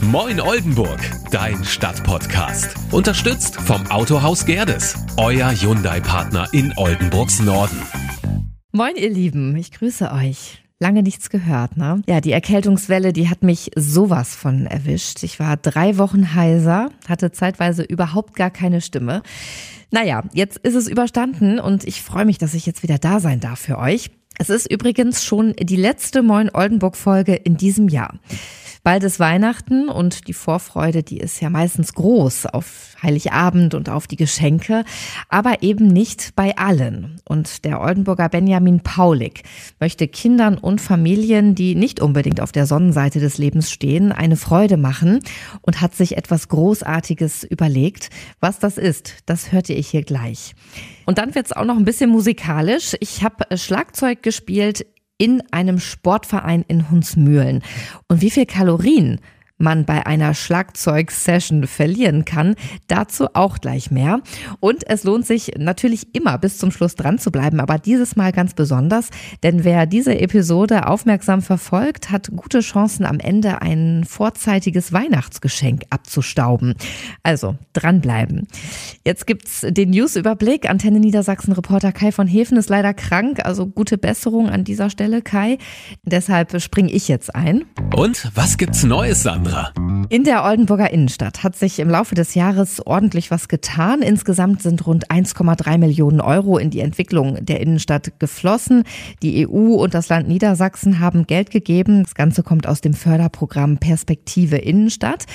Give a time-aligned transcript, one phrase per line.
[0.00, 1.00] Moin Oldenburg,
[1.32, 2.74] dein Stadtpodcast.
[2.92, 7.76] Unterstützt vom Autohaus Gerdes, euer Hyundai-Partner in Oldenburgs Norden.
[8.72, 10.62] Moin ihr Lieben, ich grüße euch.
[10.78, 12.00] Lange nichts gehört, ne?
[12.06, 15.24] Ja, die Erkältungswelle, die hat mich sowas von erwischt.
[15.24, 19.22] Ich war drei Wochen heiser, hatte zeitweise überhaupt gar keine Stimme.
[19.90, 23.40] Naja, jetzt ist es überstanden und ich freue mich, dass ich jetzt wieder da sein
[23.40, 24.10] darf für euch.
[24.38, 28.14] Es ist übrigens schon die letzte Moin Oldenburg Folge in diesem Jahr.
[28.88, 34.06] Bald ist Weihnachten und die Vorfreude, die ist ja meistens groß auf Heiligabend und auf
[34.06, 34.82] die Geschenke,
[35.28, 37.20] aber eben nicht bei allen.
[37.26, 39.42] Und der Oldenburger Benjamin Paulik
[39.78, 44.78] möchte Kindern und Familien, die nicht unbedingt auf der Sonnenseite des Lebens stehen, eine Freude
[44.78, 45.20] machen
[45.60, 48.08] und hat sich etwas Großartiges überlegt.
[48.40, 50.54] Was das ist, das hörte ich hier gleich.
[51.04, 52.96] Und dann wird's auch noch ein bisschen musikalisch.
[53.00, 54.86] Ich habe Schlagzeug gespielt
[55.18, 57.62] in einem Sportverein in Hunsmühlen.
[58.08, 59.20] Und wie viel Kalorien
[59.58, 62.54] man bei einer Schlagzeug-Session verlieren kann.
[62.86, 64.20] Dazu auch gleich mehr.
[64.60, 68.32] Und es lohnt sich natürlich immer bis zum Schluss dran zu bleiben, aber dieses Mal
[68.32, 69.10] ganz besonders,
[69.42, 76.74] denn wer diese Episode aufmerksam verfolgt, hat gute Chancen am Ende ein vorzeitiges Weihnachtsgeschenk abzustauben.
[77.22, 78.46] Also dranbleiben.
[79.04, 80.70] Jetzt gibt's den Newsüberblick.
[80.70, 85.22] Antenne Niedersachsen Reporter Kai von Hefen ist leider krank, also gute Besserung an dieser Stelle,
[85.22, 85.58] Kai.
[86.04, 87.64] Deshalb springe ich jetzt ein.
[87.94, 89.47] Und was gibt's Neues, Sandra?
[89.48, 89.72] Sandra.
[90.10, 94.00] In der Oldenburger Innenstadt hat sich im Laufe des Jahres ordentlich was getan.
[94.00, 98.84] Insgesamt sind rund 1,3 Millionen Euro in die Entwicklung der Innenstadt geflossen.
[99.22, 102.04] Die EU und das Land Niedersachsen haben Geld gegeben.
[102.04, 105.26] Das Ganze kommt aus dem Förderprogramm Perspektive Innenstadt.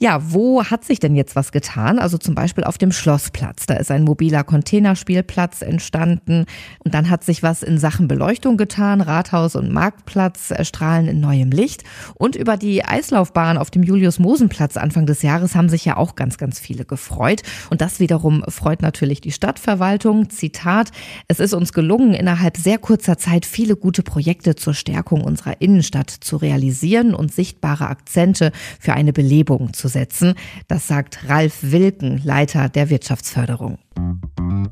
[0.00, 2.00] Ja, wo hat sich denn jetzt was getan?
[2.00, 3.66] Also zum Beispiel auf dem Schlossplatz.
[3.66, 6.46] Da ist ein mobiler Containerspielplatz entstanden.
[6.84, 9.00] Und dann hat sich was in Sachen Beleuchtung getan.
[9.00, 11.84] Rathaus und Marktplatz erstrahlen in neuem Licht.
[12.16, 16.14] Und über die Eislaufbahn Jahren auf dem Julius-Mosen-Platz Anfang des Jahres haben sich ja auch
[16.14, 17.42] ganz, ganz viele gefreut.
[17.70, 20.30] Und das wiederum freut natürlich die Stadtverwaltung.
[20.30, 20.90] Zitat,
[21.28, 26.10] es ist uns gelungen, innerhalb sehr kurzer Zeit viele gute Projekte zur Stärkung unserer Innenstadt
[26.10, 30.34] zu realisieren und sichtbare Akzente für eine Belebung zu setzen.
[30.68, 33.78] Das sagt Ralf Wilken, Leiter der Wirtschaftsförderung.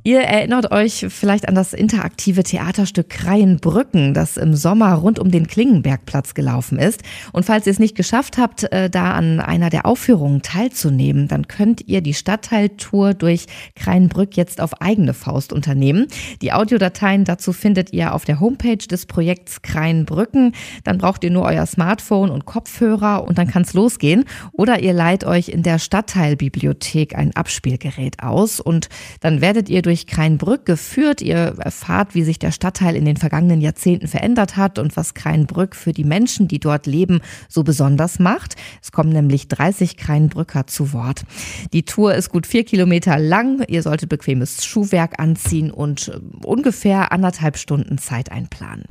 [0.07, 5.47] Ihr erinnert euch vielleicht an das interaktive Theaterstück Kreienbrücken, das im Sommer rund um den
[5.47, 7.03] Klingenbergplatz gelaufen ist.
[7.33, 11.49] Und falls ihr es nicht geschafft habt, äh, da an einer der Aufführungen teilzunehmen, dann
[11.49, 13.47] könnt ihr die Stadtteiltour durch
[13.77, 16.07] Kreienbrück jetzt auf eigene Faust unternehmen.
[16.43, 20.53] Die Audiodateien dazu findet ihr auf der Homepage des Projekts Kreienbrücken.
[20.85, 24.25] Dann braucht ihr nur euer Smartphone und Kopfhörer und dann kann es losgehen.
[24.53, 28.91] Oder ihr leiht euch in der Stadtteilbibliothek ein Abspielgerät aus und
[29.21, 31.21] dann werdet ihr durch Kreinbrück geführt.
[31.21, 35.77] Ihr erfahrt, wie sich der Stadtteil in den vergangenen Jahrzehnten verändert hat und was Kreinbrück
[35.77, 38.57] für die Menschen, die dort leben, so besonders macht.
[38.83, 41.25] Es kommen nämlich 30 Kreinbrücker zu Wort.
[41.73, 43.65] Die Tour ist gut vier Kilometer lang.
[43.69, 48.85] Ihr solltet bequemes Schuhwerk anziehen und äh, ungefähr anderthalb Stunden Zeit einplanen.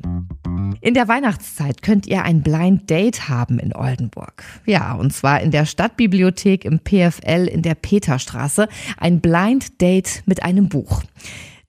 [0.80, 4.44] In der Weihnachtszeit könnt ihr ein Blind Date haben in Oldenburg.
[4.66, 8.68] Ja, und zwar in der Stadtbibliothek im PFL in der Peterstraße.
[8.96, 11.02] Ein Blind Date mit einem Buch.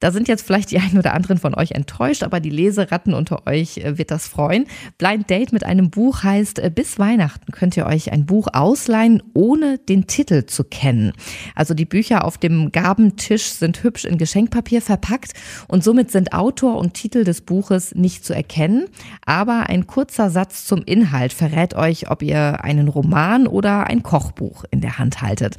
[0.06, 3.48] Da sind jetzt vielleicht die einen oder anderen von euch enttäuscht, aber die Leseratten unter
[3.48, 4.68] euch äh, wird das freuen.
[5.00, 9.24] Blind Date mit einem Buch heißt, äh, bis Weihnachten könnt ihr euch ein Buch ausleihen,
[9.34, 11.14] ohne den Titel zu kennen.
[11.56, 15.34] Also die Bücher auf dem Gabentisch sind hübsch in Geschenkpapier verpackt
[15.68, 18.86] und somit sind Autor und Titel des Buches nicht zu erkennen.
[19.26, 24.66] Aber ein kurzer Satz zum Inhalt verrät euch, ob ihr einen Roman oder ein Kochbuch
[24.70, 25.58] in der Hand haltet.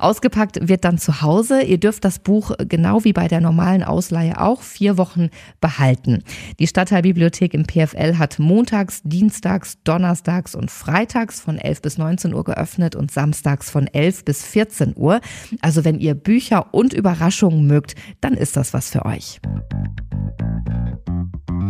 [0.00, 1.62] Ausgepackt wird dann zu Hause.
[1.62, 5.30] Ihr dürft das Buch genau wie bei der normalen Ausleihe auch vier Wochen
[5.60, 6.22] behalten.
[6.58, 12.44] Die Stadtteilbibliothek im PFL hat montags, dienstags, donnerstags und freitags von 11 bis 19 Uhr
[12.44, 15.20] geöffnet und samstags von 11 bis 14 Uhr.
[15.60, 19.40] Also wenn ihr Bücher und Überraschungen mögt, dann ist das was für euch.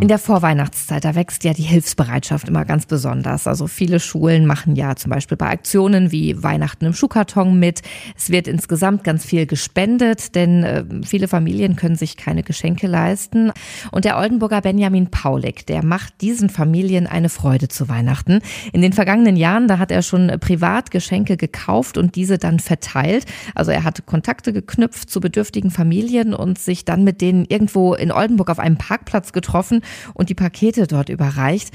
[0.00, 3.46] In der Vorweihnachtszeit, da wächst ja die Hilfsbereitschaft immer ganz besonders.
[3.46, 7.80] Also viele Schulen machen ja zum Beispiel bei Aktionen wie Weihnachten im Schuhkarton mit.
[8.14, 13.52] Es wird insgesamt ganz viel gespendet, denn äh, viele Familien können sich keine Geschenke leisten.
[13.92, 18.40] Und der Oldenburger Benjamin Paulik, der macht diesen Familien eine Freude zu Weihnachten.
[18.72, 23.24] In den vergangenen Jahren, da hat er schon privat Geschenke gekauft und diese dann verteilt.
[23.54, 28.12] Also er hat Kontakte geknüpft zu bedürftigen Familien und sich dann mit denen irgendwo in
[28.12, 29.80] Oldenburg auf einem Parkplatz getroffen
[30.14, 31.70] und die Pakete dort überreicht.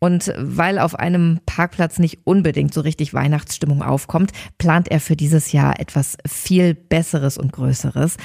[0.00, 5.50] Und weil auf einem Parkplatz nicht unbedingt so richtig Weihnachtsstimmung aufkommt, plant er für dieses
[5.50, 8.16] Jahr etwas viel Besseres und Größeres.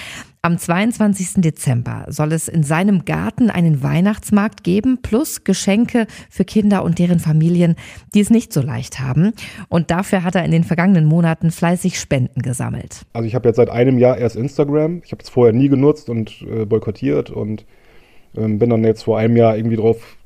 [0.44, 1.42] Am 22.
[1.42, 7.20] Dezember soll es in seinem Garten einen Weihnachtsmarkt geben, plus Geschenke für Kinder und deren
[7.20, 7.76] Familien,
[8.14, 9.32] die es nicht so leicht haben.
[9.70, 13.04] Und dafür hat er in den vergangenen Monaten fleißig Spenden gesammelt.
[13.14, 15.02] Also ich habe jetzt seit einem Jahr erst Instagram.
[15.06, 17.66] Ich habe es vorher nie genutzt und äh, boykottiert und
[18.38, 20.18] ähm, bin dann jetzt vor einem Jahr irgendwie drauf,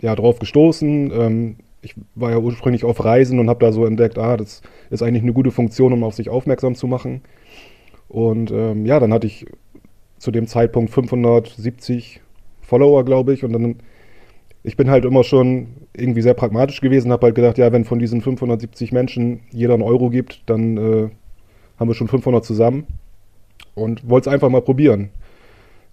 [0.00, 1.12] ja, drauf gestoßen.
[1.12, 5.02] Ähm, ich war ja ursprünglich auf Reisen und habe da so entdeckt, ah, das ist
[5.02, 7.22] eigentlich eine gute Funktion, um auf sich aufmerksam zu machen.
[8.08, 9.46] Und ähm, ja, dann hatte ich
[10.18, 12.20] zu dem Zeitpunkt 570
[12.62, 13.44] Follower, glaube ich.
[13.44, 13.76] Und dann,
[14.62, 17.98] ich bin halt immer schon irgendwie sehr pragmatisch gewesen, habe halt gedacht, ja, wenn von
[17.98, 21.08] diesen 570 Menschen jeder einen Euro gibt, dann äh,
[21.78, 22.86] haben wir schon 500 zusammen.
[23.74, 25.10] Und wollte es einfach mal probieren.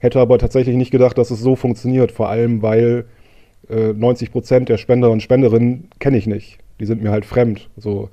[0.04, 3.06] Hätte aber tatsächlich nicht gedacht, dass es so funktioniert, vor allem weil
[3.70, 6.58] äh, 90 Prozent der Spender und Spenderinnen kenne ich nicht.
[6.82, 7.70] Die sind mir halt fremd.
[7.78, 8.10] So,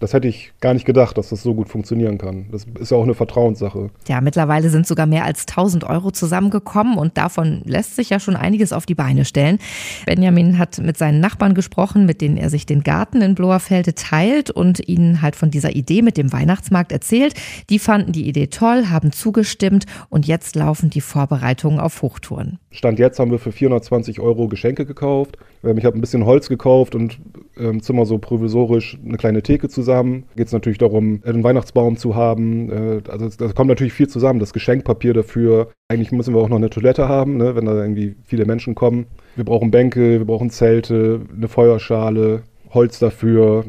[0.00, 2.46] das hätte ich gar nicht gedacht, dass das so gut funktionieren kann.
[2.50, 3.90] Das ist ja auch eine Vertrauenssache.
[4.06, 8.36] Ja, mittlerweile sind sogar mehr als 1000 Euro zusammengekommen und davon lässt sich ja schon
[8.36, 9.58] einiges auf die Beine stellen.
[10.06, 14.50] Benjamin hat mit seinen Nachbarn gesprochen, mit denen er sich den Garten in Bloerfelde teilt
[14.50, 17.34] und ihnen halt von dieser Idee mit dem Weihnachtsmarkt erzählt.
[17.70, 22.58] Die fanden die Idee toll, haben zugestimmt und jetzt laufen die Vorbereitungen auf Hochtouren.
[22.70, 25.38] Stand jetzt haben wir für 420 Euro Geschenke gekauft.
[25.64, 27.18] Ähm, ich habe ein bisschen Holz gekauft und
[27.58, 30.24] im Zimmer so provisorisch eine kleine Theke zusammen.
[30.36, 32.70] Geht es natürlich darum, einen Weihnachtsbaum zu haben.
[32.70, 34.40] Äh, also da kommt natürlich viel zusammen.
[34.40, 35.68] Das Geschenkpapier dafür.
[35.88, 39.06] Eigentlich müssen wir auch noch eine Toilette haben, ne, wenn da irgendwie viele Menschen kommen.
[39.36, 43.64] Wir brauchen Bänke, wir brauchen Zelte, eine Feuerschale, Holz dafür.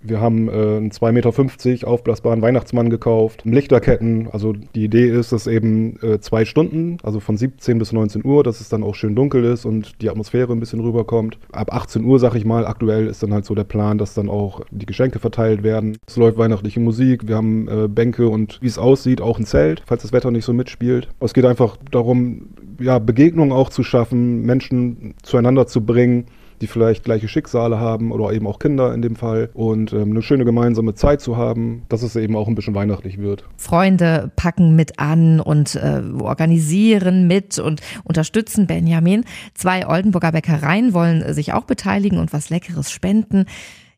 [0.00, 4.28] Wir haben äh, einen 2,50 Meter aufblasbaren Weihnachtsmann gekauft, Lichterketten.
[4.30, 8.44] Also die Idee ist, dass eben äh, zwei Stunden, also von 17 bis 19 Uhr,
[8.44, 11.38] dass es dann auch schön dunkel ist und die Atmosphäre ein bisschen rüberkommt.
[11.50, 14.28] Ab 18 Uhr, sag ich mal, aktuell ist dann halt so der Plan, dass dann
[14.28, 15.96] auch die Geschenke verteilt werden.
[16.06, 19.82] Es läuft weihnachtliche Musik, wir haben äh, Bänke und wie es aussieht, auch ein Zelt,
[19.86, 21.08] falls das Wetter nicht so mitspielt.
[21.20, 26.26] Es geht einfach darum, ja, Begegnungen auch zu schaffen, Menschen zueinander zu bringen
[26.60, 30.22] die vielleicht gleiche Schicksale haben oder eben auch Kinder in dem Fall und ähm, eine
[30.22, 33.44] schöne gemeinsame Zeit zu haben, dass es eben auch ein bisschen weihnachtlich wird.
[33.56, 39.24] Freunde packen mit an und äh, organisieren mit und unterstützen Benjamin.
[39.54, 43.46] Zwei Oldenburger Bäckereien wollen sich auch beteiligen und was Leckeres spenden.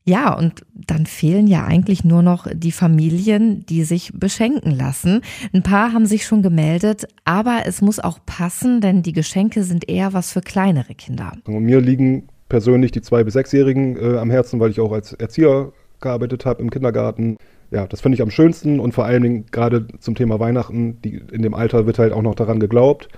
[0.05, 5.21] Ja, und dann fehlen ja eigentlich nur noch die Familien, die sich beschenken lassen.
[5.53, 9.89] Ein paar haben sich schon gemeldet, aber es muss auch passen, denn die Geschenke sind
[9.89, 11.33] eher was für kleinere Kinder.
[11.47, 15.15] Und mir liegen persönlich die zwei- bis sechsjährigen äh, am Herzen, weil ich auch als
[15.15, 17.39] Erzieher gearbeitet habe im Kindergarten.
[17.71, 21.23] Ja, das finde ich am schönsten und vor allen Dingen gerade zum Thema Weihnachten, die,
[21.33, 23.09] in dem Alter wird halt auch noch daran geglaubt,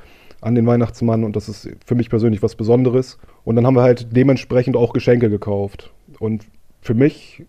[0.40, 3.18] an den Weihnachtsmann und das ist für mich persönlich was Besonderes.
[3.44, 5.92] Und dann haben wir halt dementsprechend auch Geschenke gekauft.
[6.18, 6.44] Und
[6.82, 7.46] für mich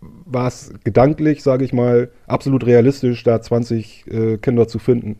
[0.00, 5.16] war es gedanklich, sage ich mal, absolut realistisch, da 20 äh, Kinder zu finden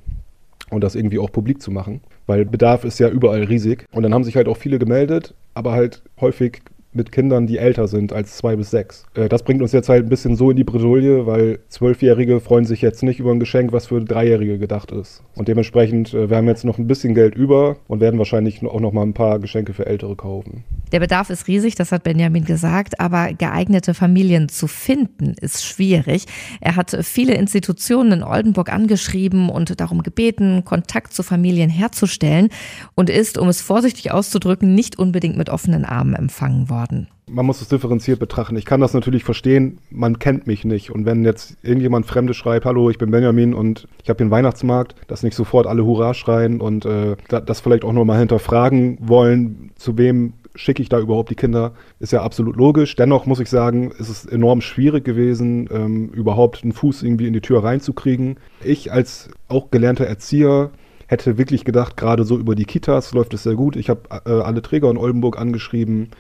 [0.71, 3.87] und das irgendwie auch publik zu machen, weil Bedarf ist ja überall riesig.
[3.91, 6.63] Und dann haben sich halt auch viele gemeldet, aber halt häufig
[6.99, 9.07] mit Kindern, die älter sind als zwei bis sechs.
[9.15, 12.67] Äh, das bringt uns jetzt halt ein bisschen so in die Bredouille, weil Zwölfjährige freuen
[12.67, 15.23] sich jetzt nicht über ein Geschenk, was für Dreijährige gedacht ist.
[15.35, 18.81] Und dementsprechend, äh, wir haben jetzt noch ein bisschen Geld über und werden wahrscheinlich auch
[18.81, 20.65] noch mal ein paar Geschenke für Ältere kaufen.
[20.93, 26.25] Der Bedarf ist riesig, das hat Benjamin gesagt, aber geeignete Familien zu finden ist schwierig.
[26.61, 32.49] Er hat viele Institutionen in Oldenburg angeschrieben und darum gebeten, Kontakt zu Familien herzustellen
[32.95, 37.09] und ist, um es vorsichtig auszudrücken, nicht unbedingt mit offenen Armen empfangen worden worden?
[37.31, 38.57] Man muss es differenziert betrachten.
[38.57, 40.91] Ich kann das natürlich verstehen, man kennt mich nicht.
[40.91, 44.31] Und wenn jetzt irgendjemand Fremde schreibt, hallo, ich bin Benjamin und ich habe hier einen
[44.31, 49.71] Weihnachtsmarkt, dass nicht sofort alle Hurra schreien und äh, das vielleicht auch nochmal hinterfragen wollen,
[49.77, 52.97] zu wem schicke ich da überhaupt die Kinder, ist ja absolut logisch.
[52.97, 57.33] Dennoch muss ich sagen, ist es enorm schwierig gewesen, ähm, überhaupt einen Fuß irgendwie in
[57.33, 58.39] die Tür reinzukriegen.
[58.65, 60.71] Ich als auch gelernter Erzieher
[61.07, 63.77] hätte wirklich gedacht, gerade so über die Kitas läuft es sehr gut.
[63.77, 66.11] Ich habe äh, alle Träger in Oldenburg angeschrieben,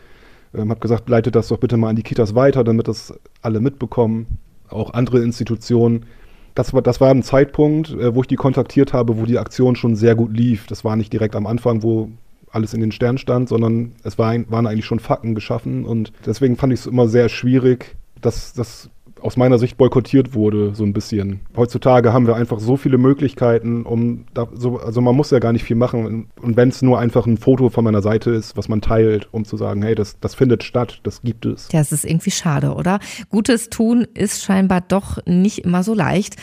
[0.54, 3.60] ähm, habe gesagt, leitet das doch bitte mal an die Kitas weiter, damit das alle
[3.60, 4.38] mitbekommen,
[4.68, 6.06] auch andere Institutionen.
[6.54, 9.76] Das war, das war ein Zeitpunkt, äh, wo ich die kontaktiert habe, wo die Aktion
[9.76, 10.66] schon sehr gut lief.
[10.66, 12.10] Das war nicht direkt am Anfang, wo
[12.50, 16.56] alles in den Sternen stand, sondern es war, waren eigentlich schon Fakten geschaffen und deswegen
[16.56, 18.90] fand ich es immer sehr schwierig, das, das
[19.22, 21.40] aus meiner Sicht boykottiert wurde, so ein bisschen.
[21.56, 25.52] Heutzutage haben wir einfach so viele Möglichkeiten, um da so, also man muss ja gar
[25.52, 26.28] nicht viel machen.
[26.40, 29.44] Und wenn es nur einfach ein Foto von meiner Seite ist, was man teilt, um
[29.44, 31.68] zu sagen, hey, das, das findet statt, das gibt es.
[31.72, 33.00] Ja, es ist irgendwie schade, oder?
[33.30, 36.36] Gutes tun ist scheinbar doch nicht immer so leicht.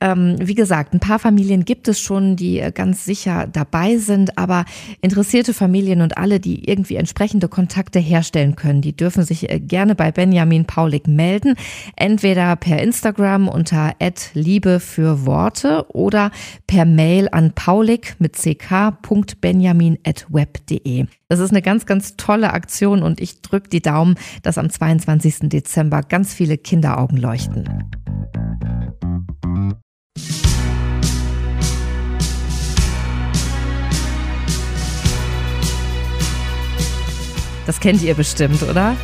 [0.00, 4.64] Ähm, wie gesagt, ein paar Familien gibt es schon, die ganz sicher dabei sind, aber
[5.00, 9.94] interessierte Familien und alle, die irgendwie entsprechende Kontakte herstellen können, die dürfen sich äh, gerne
[9.94, 11.54] bei Benjamin Paulik melden.
[12.20, 13.94] Entweder per Instagram unter
[14.34, 16.30] Liebe für Worte oder
[16.66, 21.06] per Mail an paulik mit ck.benjamin.web.de.
[21.28, 25.48] Das ist eine ganz, ganz tolle Aktion und ich drücke die Daumen, dass am 22.
[25.48, 27.88] Dezember ganz viele Kinderaugen leuchten.
[37.64, 38.94] Das kennt ihr bestimmt, oder?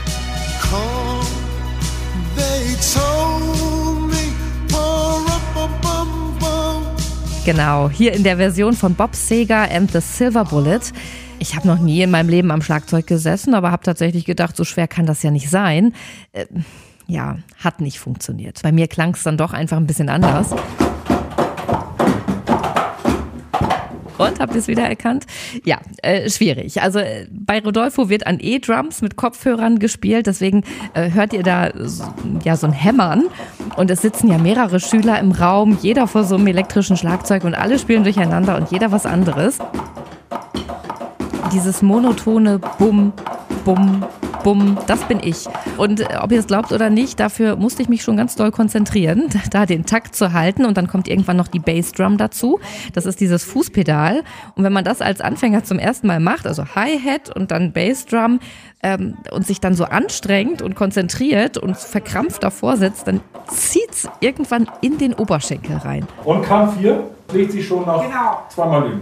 [7.46, 10.80] Genau, hier in der Version von Bob Seger and the Silver Bullet.
[11.38, 14.64] Ich habe noch nie in meinem Leben am Schlagzeug gesessen, aber habe tatsächlich gedacht, so
[14.64, 15.94] schwer kann das ja nicht sein.
[16.32, 16.46] Äh,
[17.06, 18.60] ja, hat nicht funktioniert.
[18.64, 20.56] Bei mir klang es dann doch einfach ein bisschen anders.
[24.18, 25.26] Und habt ihr es wieder erkannt?
[25.64, 26.82] Ja, äh, schwierig.
[26.82, 31.70] Also äh, bei Rodolfo wird an E-Drums mit Kopfhörern gespielt, deswegen äh, hört ihr da
[31.76, 32.12] so,
[32.42, 33.26] ja so ein Hämmern.
[33.76, 37.54] Und es sitzen ja mehrere Schüler im Raum, jeder vor so einem elektrischen Schlagzeug und
[37.54, 39.58] alle spielen durcheinander und jeder was anderes.
[41.52, 43.12] Dieses monotone Bum,
[43.64, 44.04] Bum,
[44.46, 45.48] bumm, das bin ich.
[45.76, 48.52] Und äh, ob ihr es glaubt oder nicht, dafür musste ich mich schon ganz doll
[48.52, 50.64] konzentrieren, da den Takt zu halten.
[50.64, 52.60] Und dann kommt irgendwann noch die Bassdrum dazu.
[52.92, 54.22] Das ist dieses Fußpedal.
[54.54, 58.38] Und wenn man das als Anfänger zum ersten Mal macht, also Hi-Hat und dann Bassdrum,
[58.84, 64.08] ähm, und sich dann so anstrengt und konzentriert und verkrampft davor sitzt, dann zieht es
[64.20, 66.06] irgendwann in den Oberschenkel rein.
[66.22, 68.42] Und Kampf 4 legt sich schon nach genau.
[68.48, 69.00] zweimal hin.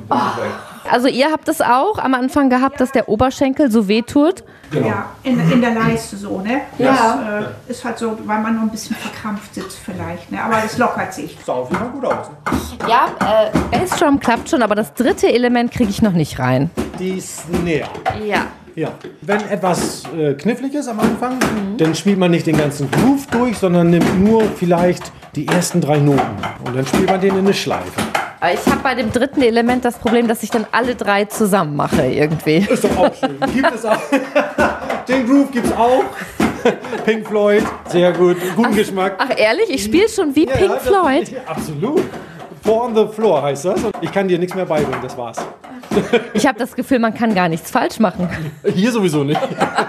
[0.90, 4.44] Also ihr habt es auch am Anfang gehabt, dass der Oberschenkel so wehtut?
[4.70, 4.88] Genau.
[4.88, 6.62] Ja, in, in der Leiste so, ne?
[6.78, 7.40] Das ja.
[7.40, 10.42] äh, ist halt so, weil man noch ein bisschen verkrampft sitzt vielleicht, ne?
[10.42, 11.36] Aber es lockert sich.
[11.44, 12.28] Sah auf jeden Fall gut aus.
[12.28, 12.88] Ne?
[12.88, 16.70] Ja, äh, Bassdrum klappt schon, aber das dritte Element kriege ich noch nicht rein.
[16.98, 17.88] Die Snare.
[18.26, 18.46] Ja.
[18.76, 18.88] Ja,
[19.20, 21.76] wenn etwas äh, knifflig ist am Anfang, mhm.
[21.76, 25.98] dann spielt man nicht den ganzen Groove durch, sondern nimmt nur vielleicht die ersten drei
[25.98, 28.00] Noten und dann spielt man den in eine Schleife.
[28.52, 32.04] Ich habe bei dem dritten Element das Problem, dass ich dann alle drei zusammen mache
[32.06, 32.66] irgendwie.
[32.68, 33.38] Ist doch auch schön.
[33.54, 33.98] Gibt es auch.
[35.08, 36.04] Den Groove gibt es auch.
[37.04, 39.16] Pink Floyd, sehr gut, guten ach, Geschmack.
[39.18, 41.30] Ach ehrlich, ich spiele schon wie ja, Pink ja, Floyd?
[41.30, 42.02] Ja, absolut.
[42.62, 43.80] Four on the Floor heißt das.
[44.00, 45.36] Ich kann dir nichts mehr beibringen, das war's.
[46.32, 48.28] Ich habe das Gefühl, man kann gar nichts falsch machen.
[48.64, 49.40] Hier sowieso nicht.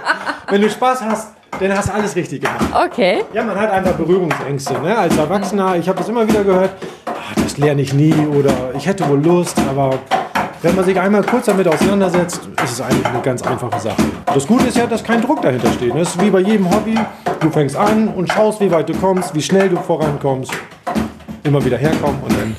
[0.50, 2.66] Wenn du Spaß hast, dann hast du alles richtig gemacht.
[2.86, 3.24] Okay.
[3.34, 4.74] Ja, man hat einfach Berührungsängste.
[4.82, 4.96] Ne?
[4.96, 6.72] Als Erwachsener, ich habe das immer wieder gehört,
[7.58, 9.98] lerne ich nie oder ich hätte wohl Lust, aber
[10.62, 14.02] wenn man sich einmal kurz damit auseinandersetzt, ist es eigentlich eine ganz einfache Sache.
[14.26, 15.94] Das Gute ist ja, dass kein Druck dahinter steht.
[15.94, 16.96] Das ist wie bei jedem Hobby.
[17.40, 20.52] Du fängst an und schaust, wie weit du kommst, wie schnell du vorankommst.
[21.44, 22.56] Immer wieder herkommen und dann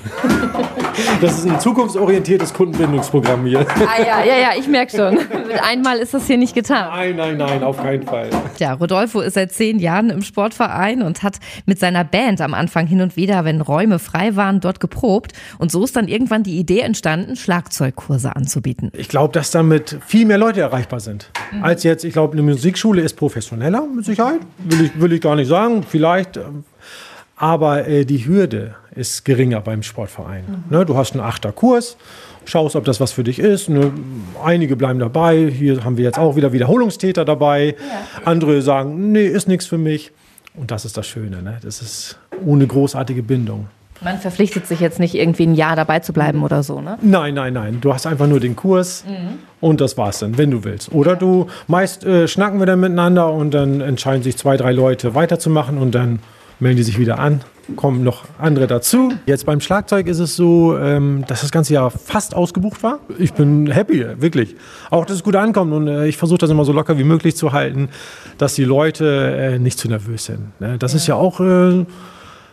[1.21, 3.61] Das ist ein zukunftsorientiertes Kundenbindungsprogramm hier.
[3.61, 5.15] Ah ja, ja, ja, ich merke schon.
[5.15, 6.89] Mit einmal ist das hier nicht getan.
[6.91, 8.31] Nein, nein, nein, auf keinen Fall.
[8.59, 11.37] Ja, Rodolfo ist seit zehn Jahren im Sportverein und hat
[11.67, 15.33] mit seiner Band am Anfang hin und wieder, wenn Räume frei waren, dort geprobt.
[15.59, 18.91] Und so ist dann irgendwann die Idee entstanden, Schlagzeugkurse anzubieten.
[18.95, 21.31] Ich glaube, dass damit viel mehr Leute erreichbar sind.
[21.53, 21.65] Mhm.
[21.65, 24.41] Als jetzt, ich glaube, eine Musikschule ist professioneller, mit Sicherheit.
[24.59, 25.83] Will ich, will ich gar nicht sagen.
[25.83, 26.37] Vielleicht.
[26.37, 26.65] Ähm,
[27.37, 30.45] aber äh, die Hürde ist geringer beim Sportverein.
[30.47, 30.77] Mhm.
[30.77, 31.97] Ne, du hast einen Achterkurs,
[32.47, 33.69] schaust, ob das was für dich ist.
[33.69, 33.93] Ne,
[34.43, 35.51] einige bleiben dabei.
[35.51, 37.77] Hier haben wir jetzt auch wieder Wiederholungstäter dabei.
[37.79, 38.25] Ja.
[38.25, 40.13] Andere sagen, nee, ist nichts für mich.
[40.55, 41.43] Und das ist das Schöne.
[41.43, 41.59] Ne?
[41.63, 43.69] Das ist ohne großartige Bindung.
[44.03, 46.99] Man verpflichtet sich jetzt nicht irgendwie ein Jahr dabei zu bleiben oder so, ne?
[47.01, 47.79] Nein, nein, nein.
[47.81, 49.39] Du hast einfach nur den Kurs mhm.
[49.61, 50.93] und das war's dann, wenn du willst.
[50.93, 55.15] Oder du, meist äh, schnacken wir dann miteinander und dann entscheiden sich zwei, drei Leute
[55.15, 56.19] weiterzumachen und dann
[56.61, 57.41] melden die sich wieder an,
[57.75, 59.13] kommen noch andere dazu.
[59.27, 63.01] Jetzt beim Schlagzeug ist es so, ähm, dass das ganze Jahr fast ausgebucht war.
[63.19, 64.57] Ich bin happy, wirklich.
[64.91, 67.37] Auch, dass es gut ankommt und äh, ich versuche das immer so locker wie möglich
[67.37, 67.89] zu halten,
[68.39, 70.61] dass die Leute äh, nicht zu nervös sind.
[70.61, 70.79] Ne?
[70.79, 71.41] Das ist ja auch...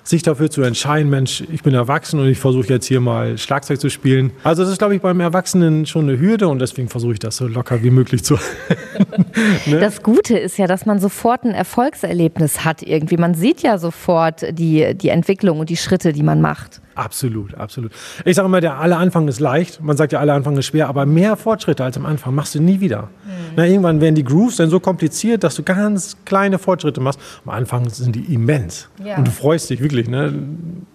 [0.04, 3.80] Sich dafür zu entscheiden, Mensch, ich bin erwachsen und ich versuche jetzt hier mal Schlagzeug
[3.80, 4.32] zu spielen.
[4.44, 7.38] Also das ist, glaube ich, beim Erwachsenen schon eine Hürde und deswegen versuche ich das
[7.38, 8.36] so locker wie möglich zu.
[9.66, 9.80] ne?
[9.80, 13.16] Das Gute ist ja, dass man sofort ein Erfolgserlebnis hat irgendwie.
[13.16, 16.82] Man sieht ja sofort die, die Entwicklung und die Schritte, die man macht.
[16.96, 17.92] Absolut, absolut.
[18.26, 19.82] Ich sage immer, der aller Anfang ist leicht.
[19.82, 22.62] Man sagt ja, aller Anfang ist schwer, aber mehr Fortschritte als am Anfang machst du
[22.62, 23.04] nie wieder.
[23.04, 23.30] Mhm.
[23.56, 27.20] Na, irgendwann werden die Grooves dann so kompliziert, dass du ganz kleine Fortschritte machst.
[27.46, 28.90] Am Anfang sind die immens.
[29.04, 29.18] Ja.
[29.18, 30.34] Und du freust dich wirklich, ne?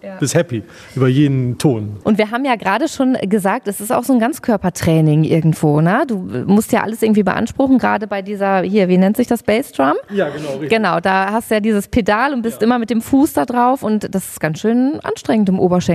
[0.03, 0.17] Ja.
[0.19, 0.63] Bist happy
[0.95, 1.97] über jeden Ton.
[2.05, 6.05] Und wir haben ja gerade schon gesagt, es ist auch so ein Ganzkörpertraining irgendwo, ne?
[6.07, 9.95] Du musst ja alles irgendwie beanspruchen, gerade bei dieser, hier, wie nennt sich das, Bassdrum?
[10.11, 10.51] Ja, genau.
[10.51, 10.71] Richtig.
[10.71, 12.67] Genau, da hast du ja dieses Pedal und bist ja.
[12.67, 15.88] immer mit dem Fuß da drauf und das ist ganz schön anstrengend im Oberschenkel.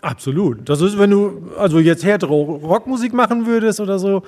[0.00, 0.68] Absolut.
[0.68, 4.22] Das ist, wenn du also jetzt härtere Rockmusik machen würdest oder so,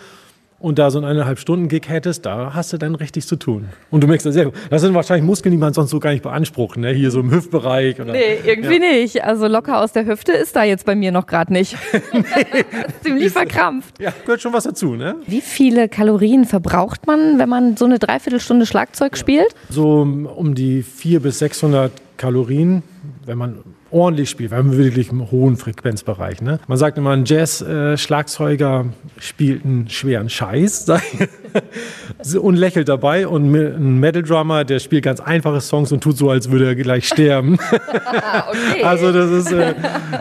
[0.61, 3.71] und da so einen eineinhalb Stunden Gig hättest, da hast du dann richtig zu tun.
[3.91, 4.55] Und du merkst das sehr gut.
[4.69, 6.91] Das sind wahrscheinlich Muskeln, die man sonst so gar nicht beansprucht, ne?
[6.91, 7.99] Hier so im Hüftbereich.
[7.99, 8.93] Oder, nee, irgendwie ja.
[8.93, 9.25] nicht.
[9.25, 11.77] Also locker aus der Hüfte ist da jetzt bei mir noch gerade nicht.
[12.13, 12.23] nee.
[13.03, 13.99] Ziemlich verkrampft.
[14.01, 15.17] Ja, gehört schon was dazu, ne?
[15.27, 19.55] Wie viele Kalorien verbraucht man, wenn man so eine Dreiviertelstunde Schlagzeug spielt?
[19.71, 22.83] So um die 400 bis 600 Kalorien,
[23.25, 23.59] wenn man
[23.91, 26.43] ordentlich spielt, weil wir wirklich im hohen Frequenzbereich.
[26.43, 26.61] Ne?
[26.67, 28.87] Man sagt immer, ein Jazz-Schlagzeuger
[29.19, 30.87] spielt einen schweren Scheiß
[32.41, 36.51] und lächelt dabei und ein Metal-Drummer, der spielt ganz einfache Songs und tut so, als
[36.51, 37.59] würde er gleich sterben.
[37.71, 38.83] okay.
[38.83, 39.75] Also das ist, äh,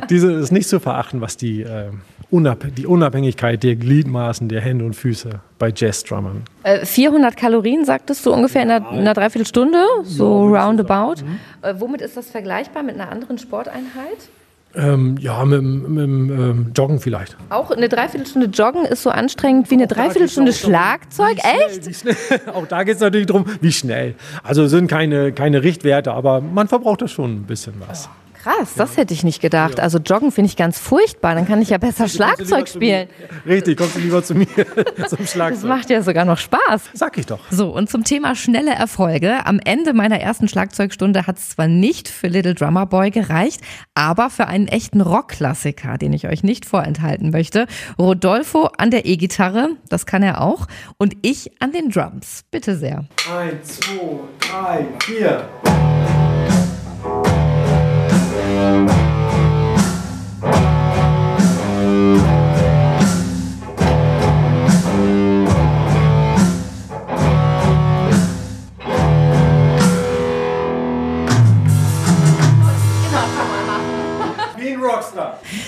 [0.10, 1.90] diese, ist nicht zu verachten, was die äh,
[2.32, 6.44] Unab die Unabhängigkeit der Gliedmaßen, der Hände und Füße bei Jazz-Drummern.
[6.62, 11.24] Äh, 400 Kalorien, sagtest du ungefähr in einer, in einer Dreiviertelstunde, so ja, roundabout.
[11.24, 11.40] Mhm.
[11.64, 14.30] Äh, womit ist das vergleichbar mit einer anderen Sporteinheit?
[14.76, 17.36] Ähm, ja, mit, mit, ähm, Joggen vielleicht.
[17.50, 21.38] Auch eine Dreiviertelstunde Joggen ist so anstrengend wie eine Dreiviertelstunde Schlagzeug?
[21.38, 22.06] Echt?
[22.54, 24.14] auch da geht es natürlich darum, wie schnell.
[24.44, 28.06] Also sind keine, keine Richtwerte, aber man verbraucht da schon ein bisschen was.
[28.06, 28.12] Ja.
[28.42, 29.82] Krass, das hätte ich nicht gedacht.
[29.82, 31.36] Also joggen finde ich ganz furchtbar.
[31.36, 33.10] Dann kann ich ja besser Schlagzeug spielen.
[33.46, 34.48] Richtig, kommst du lieber zu mir
[35.10, 35.62] zum Schlagzeug.
[35.62, 36.84] Das macht ja sogar noch Spaß.
[36.94, 37.40] Sag ich doch.
[37.52, 39.46] So, und zum Thema schnelle Erfolge.
[39.46, 43.60] Am Ende meiner ersten Schlagzeugstunde hat es zwar nicht für Little Drummer Boy gereicht,
[43.94, 47.68] aber für einen echten Rockklassiker, den ich euch nicht vorenthalten möchte.
[47.98, 50.68] Rodolfo an der E-Gitarre, das kann er auch.
[50.98, 52.46] Und ich an den Drums.
[52.52, 53.06] Bitte sehr.
[53.30, 56.09] Eins, zwei, drei, vier.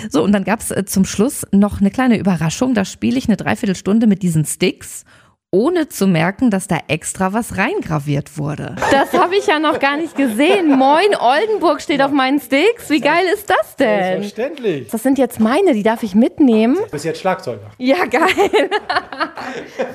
[0.10, 2.74] So, und dann gab es äh, zum Schluss noch eine kleine Überraschung.
[2.74, 5.06] Da spiele ich eine Dreiviertelstunde mit diesen Sticks
[5.54, 8.78] ohne zu merken, dass da extra was reingraviert wurde.
[8.90, 10.70] Das habe ich ja noch gar nicht gesehen.
[10.78, 12.90] Moin Oldenburg steht auf meinen Sticks.
[12.90, 14.22] Wie geil ist das denn?
[14.22, 14.88] Selbstverständlich.
[14.90, 16.76] Das sind jetzt meine, die darf ich mitnehmen.
[16.76, 17.70] Du bist jetzt Schlagzeuger.
[17.78, 18.30] Ja, geil.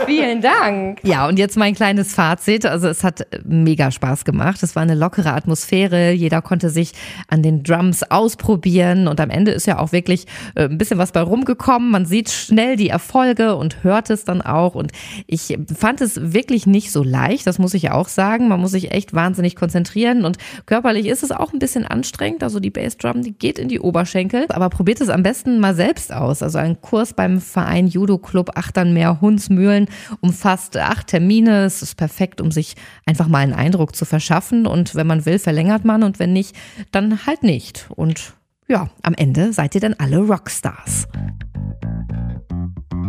[0.07, 1.01] Vielen Dank.
[1.03, 2.67] Ja, und jetzt mein kleines Fazit.
[2.67, 4.63] Also es hat mega Spaß gemacht.
[4.63, 6.11] Es war eine lockere Atmosphäre.
[6.13, 6.93] Jeder konnte sich
[7.29, 9.09] an den Drums ausprobieren.
[9.09, 11.91] Und am Ende ist ja auch wirklich äh, ein bisschen was bei rumgekommen.
[11.91, 14.75] Man sieht schnell die Erfolge und hört es dann auch.
[14.75, 14.93] Und
[15.27, 18.49] ich ich fand es wirklich nicht so leicht, das muss ich auch sagen.
[18.49, 22.43] Man muss sich echt wahnsinnig konzentrieren und körperlich ist es auch ein bisschen anstrengend.
[22.43, 24.47] Also die Bassdrum, die geht in die Oberschenkel.
[24.51, 26.43] Aber probiert es am besten mal selbst aus.
[26.43, 29.87] Also ein Kurs beim Verein Judo Club Achternmeer Hunsmühlen
[30.21, 31.65] umfasst acht Termine.
[31.65, 32.75] Es ist perfekt, um sich
[33.07, 34.67] einfach mal einen Eindruck zu verschaffen.
[34.67, 36.57] Und wenn man will, verlängert man und wenn nicht,
[36.93, 37.87] dann halt nicht.
[37.95, 38.35] Und
[38.69, 41.07] ja, am Ende seid ihr dann alle Rockstars.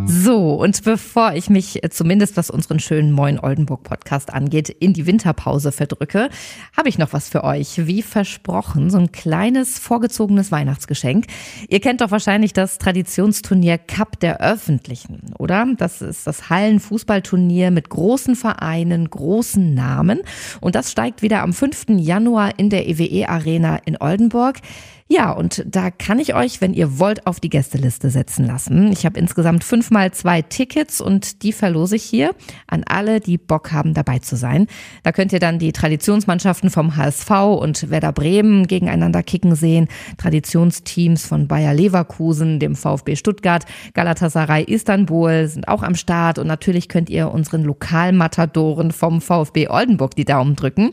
[0.09, 4.93] So, und bevor ich mich äh, zumindest was unseren schönen Moin Oldenburg Podcast angeht, in
[4.93, 6.29] die Winterpause verdrücke,
[6.77, 7.85] habe ich noch was für euch.
[7.87, 11.25] Wie versprochen, so ein kleines vorgezogenes Weihnachtsgeschenk.
[11.67, 15.67] Ihr kennt doch wahrscheinlich das Traditionsturnier Cup der Öffentlichen, oder?
[15.77, 20.21] Das ist das Hallenfußballturnier mit großen Vereinen, großen Namen.
[20.61, 21.87] Und das steigt wieder am 5.
[21.97, 24.61] Januar in der EWE Arena in Oldenburg.
[25.09, 28.91] Ja, und da kann ich euch, wenn ihr wollt, auf die Gästeliste setzen lassen.
[28.91, 32.35] Ich habe insgesamt fünfmal zwei Tickets und die verlose ich hier
[32.67, 34.67] an alle, die Bock haben, dabei zu sein.
[35.03, 41.25] Da könnt ihr dann die Traditionsmannschaften vom HSV und Werder Bremen gegeneinander kicken sehen, Traditionsteams
[41.25, 47.09] von Bayer Leverkusen, dem VfB Stuttgart, Galatasaray Istanbul sind auch am Start und natürlich könnt
[47.09, 50.91] ihr unseren Lokalmatadoren vom VfB Oldenburg die Daumen drücken.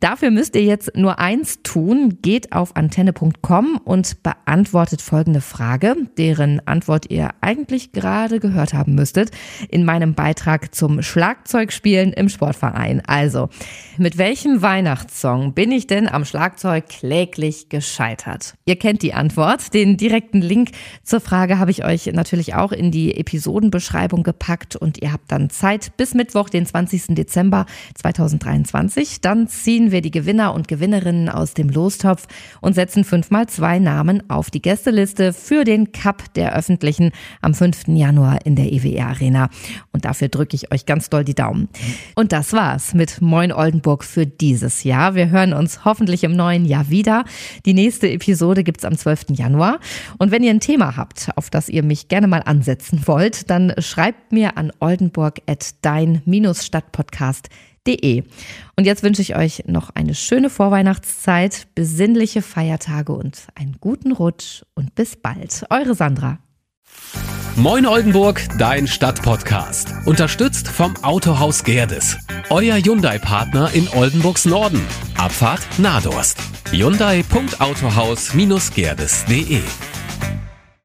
[0.00, 5.96] Dafür müsst ihr jetzt nur eins tun, geht auf antenne.com www.ftf.com und beantwortet folgende Frage,
[6.18, 9.30] deren Antwort ihr eigentlich gerade gehört haben müsstet
[9.68, 13.02] in meinem Beitrag zum Schlagzeugspielen im Sportverein.
[13.06, 13.48] Also,
[13.98, 18.54] mit welchem Weihnachtssong bin ich denn am Schlagzeug kläglich gescheitert?
[18.64, 19.74] Ihr kennt die Antwort.
[19.74, 20.70] Den direkten Link
[21.02, 25.50] zur Frage habe ich euch natürlich auch in die Episodenbeschreibung gepackt und ihr habt dann
[25.50, 27.14] Zeit bis Mittwoch, den 20.
[27.14, 29.20] Dezember 2023.
[29.20, 32.26] Dann ziehen wir die Gewinner und Gewinnerinnen aus dem Lostopf
[32.60, 37.52] und setzen fünf mal zwei Namen auf die Gästeliste für den Cup der Öffentlichen am
[37.52, 37.88] 5.
[37.88, 39.50] Januar in der EWR Arena.
[39.92, 41.68] Und dafür drücke ich euch ganz doll die Daumen.
[42.14, 45.14] Und das war's mit Moin Oldenburg für dieses Jahr.
[45.14, 47.26] Wir hören uns hoffentlich im neuen Jahr wieder.
[47.66, 49.26] Die nächste Episode gibt's am 12.
[49.32, 49.80] Januar.
[50.16, 53.74] Und wenn ihr ein Thema habt, auf das ihr mich gerne mal ansetzen wollt, dann
[53.80, 54.72] schreibt mir an
[57.86, 58.24] oldenburg.dein-stadtpodcast.de.
[58.76, 64.62] Und jetzt wünsche ich euch noch eine schöne Vorweihnachtszeit, besinnliche Feiertage und einen guten Rutsch
[64.74, 65.64] und bis bald.
[65.70, 66.38] Eure Sandra.
[67.56, 69.94] Moin Oldenburg, dein Stadtpodcast.
[70.04, 72.18] Unterstützt vom Autohaus Gerdes.
[72.50, 74.82] Euer Hyundai-Partner in Oldenburgs Norden.
[75.16, 76.36] Abfahrt Nadorst.
[76.70, 79.62] Hyundai.autohaus-gerdes.de